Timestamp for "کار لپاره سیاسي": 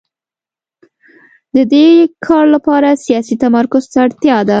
2.27-3.35